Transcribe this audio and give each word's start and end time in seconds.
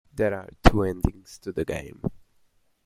There 0.15 0.33
are 0.33 0.49
two 0.63 0.81
endings 0.81 1.37
to 1.43 1.51
the 1.51 1.63
game. 1.63 2.01